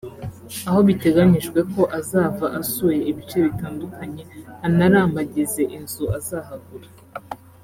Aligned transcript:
aho 0.67 0.79
biteganyijwe 0.87 1.59
ko 1.73 1.81
azava 1.99 2.45
asuye 2.61 2.99
ibice 3.11 3.37
bitandukanye 3.45 4.21
anarambagize 4.67 5.61
inzu 5.77 6.03
azahagura 6.17 6.87